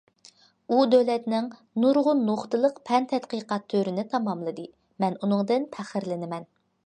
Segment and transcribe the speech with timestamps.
[0.69, 1.49] ئۇ دۆلەتنىڭ
[1.83, 4.67] نۇرغۇن نۇقتىلىق پەن تەتقىقات تۈرىنى تاماملىدى،
[5.05, 6.51] مەن ئۇنىڭدىن پەخىرلىنىمەن.